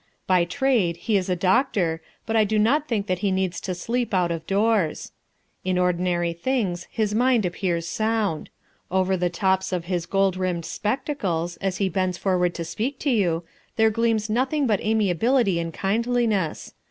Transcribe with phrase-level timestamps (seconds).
[0.25, 3.75] By trade he is a doctor, but I do not think that he needs to
[3.75, 5.11] sleep out of doors.
[5.63, 8.49] In ordinary things his mind appears sound.
[8.89, 13.11] Over the tops of his gold rimmed spectacles, as he bends forward to speak to
[13.11, 13.43] you,
[13.75, 16.73] there gleams nothing but amiability and kindliness.